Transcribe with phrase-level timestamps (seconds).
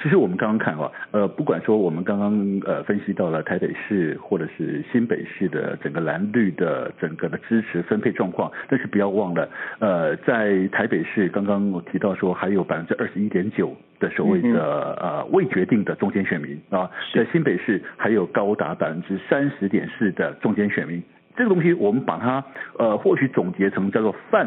[0.00, 9.48] 其实我们刚刚看啊，呃，不管说我们刚刚呃分析到了台北市或者是新北市的整个蓝绿的整个的支持分配状况，但是不要忘了，
[9.80, 21.02] 呃，在台北市刚刚我提到说还有百分之二十一点九的所谓的呃未决定的中间选民啊，在新北市还有高达百分之三十点四的中间选民，
[21.36, 22.44] 这个东西我们把它
[22.78, 24.46] 呃或许总结成叫做泛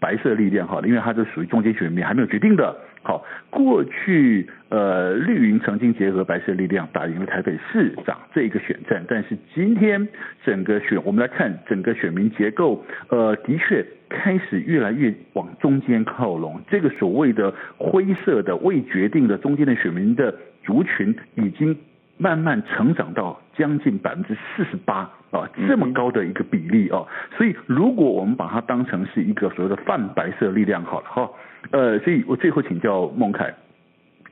[0.00, 2.76] 白色力量哈，因为它是属于中间选民还没有决定的。
[3.02, 10.06] 好，过去呃绿营曾经结合白色力量打赢了台北市长这个选战，但是今天
[10.44, 20.34] 整个选我们来看整个选民结构，呃的确开始越来越往中间靠拢，这个所谓的灰色的未决定的中间的选民的
[20.64, 21.74] 族群已经
[22.18, 31.30] 慢慢成长到将近百分之四十八啊，这么高的一个比例哦，所以如果我们把它当成是一个所谓的泛白色力量好了哈。
[31.70, 33.52] 呃，所以我最后请教孟凯，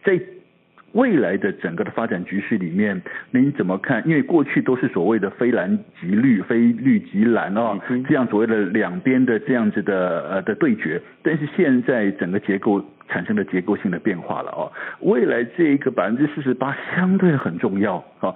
[0.04, 0.18] 在
[0.92, 4.02] 未来的整个的发展局势里面，您怎么看？
[4.09, 7.78] 因为过去都是所谓的非蓝即绿，非绿即蓝哦，
[8.09, 18.32] 这样所谓的两边的这样子的呃的对决，但是现在整个结构产生了结构性的变化了哦，未来这一个百分之四十八相对很重要啊，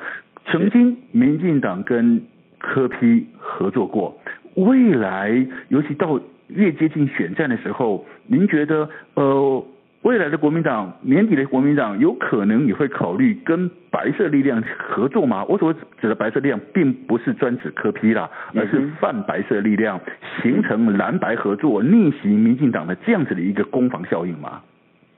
[0.46, 2.22] 曾经民进党跟
[2.60, 4.16] 柯批合作过，
[4.54, 6.20] 未来尤其到。
[6.52, 9.64] 越接近选战的时候，您觉得呃
[10.02, 15.44] 未来的国民党年底的国民党有可能也会考虑跟白色力量合作吗？
[15.44, 20.00] 我所指的白色力量，并不是专指柯批啦，而是泛白色力量
[20.42, 24.62] 形成蓝白合作逆袭民进党的这样子的一个攻防效应吗？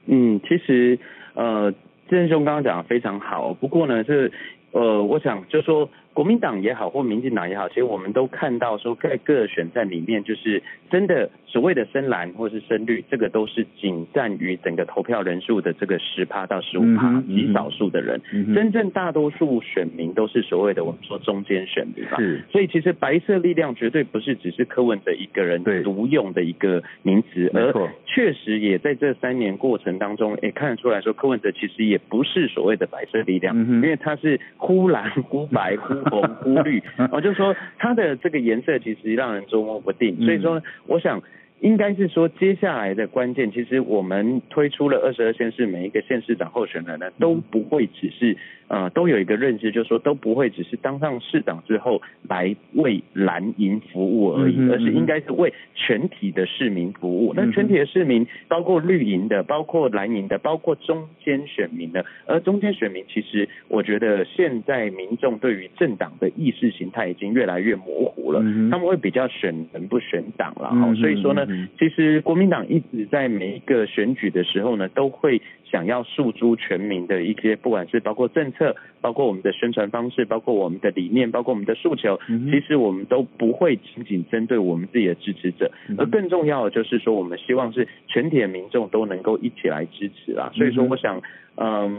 [0.05, 0.99] 嗯，其实
[1.33, 1.73] 呃，
[2.07, 4.29] 志恩兄刚刚讲的非常好，不过呢，这
[4.71, 5.89] 呃，我想就说。
[6.13, 10.61] 国民党也好，或民进党也好，其实我们都看到说，在各个选战里面，就是
[10.91, 18.21] 真的所谓的深蓝或是深绿，这个都是仅占于整个投票人数的这个十趴到十五趴，极少数的人，
[18.53, 22.17] 真正大多数选民都是所谓的我们说中间选民吧。
[22.51, 27.73] 所以其实白色力量绝对不是只是柯文哲一个人独用的一个名词，而
[28.05, 35.95] 确实也在这三年过程当中，也看得出来说，柯文哲其实也不是所谓的白色力量，因为他是忽蓝忽白忽。
[36.03, 36.81] 红忽绿，
[37.11, 41.21] 我 就说它的这个颜色其实让人捉摸不定，所以说我想
[41.63, 48.37] 应该是说接下来的关键，其实我们推出了二十二县市，每一个县市长候选人呢都不会只是。
[48.69, 57.33] 呃，都有一个认知，就是说都不会只是当上市长之后来为蓝营服务而已，而是应该是为全体的市民服务。
[57.35, 62.03] 那全体的市民包括绿营的，包括蓝营的，包括中间选民的。
[62.25, 68.39] 而中间选民，其实我觉得现在民众对于政党的意识形态已经越来越模糊了，
[68.71, 70.69] 他们会比较选人不选党了。
[70.69, 71.45] 哈，所以说呢，
[71.79, 75.41] 其实国民党一直在每一个选举的时候呢，都会。
[75.73, 82.19] 想要诉诸全民的一些，不管是包括政策，包括我们的宣传方式，包括我们的理念，包括我们的诉求，
[82.51, 90.51] 其实我们都不会仅仅针对我们自己的支持者，而更重要的就是说，我们希望是全体的民众都能够一起来支持啦。
[90.53, 91.19] 所以说，我想，
[91.55, 91.97] 嗯。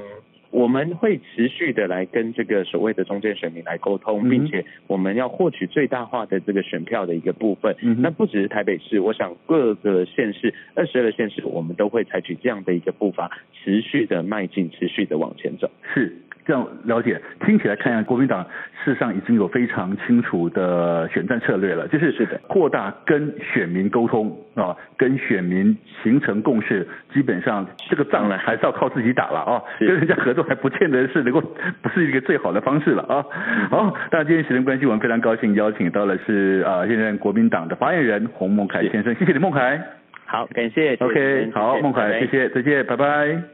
[0.55, 7.75] 我们会持续的来跟这个所谓的中间选民来沟通，并且我们要获取最大化的这个选票的一个部分。
[7.99, 15.69] 那不只是台北市，我想各个县市，二十二个县市，我们都会采取这样的一个步伐，持续的迈进，持续的往前走。
[15.93, 16.17] 是。
[16.45, 18.45] 这样了解，听起来看一下，国民党
[18.85, 31.41] 事实上已经有非常清楚的选战策略了，就是是的，扩大跟选民沟通啊，跟选民形成共识，基本上这个仗呢还是要靠自己打了啊，跟人家合作还不见得是能够
[31.81, 33.25] 不是一个最好的方式了啊。
[33.71, 39.81] 好，那今天时间关系，我们非常高兴邀请到的是啊现任国民党的发言人洪孟凯先生，谢谢你孟凯。
[40.27, 43.45] 好，感谢，，OK，好，孟凯，谢谢，再见，拜拜。